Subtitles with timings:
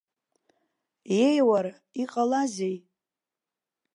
[1.23, 2.77] Еи, уара, иҟалазеи?!